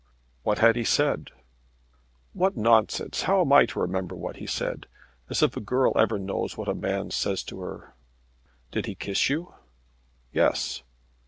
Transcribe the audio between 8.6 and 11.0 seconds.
"Did he kiss you?" "Yes."